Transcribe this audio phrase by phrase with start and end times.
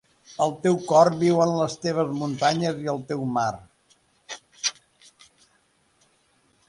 [0.43, 3.51] El teu cor viu en les teves muntanyes i el teu mar.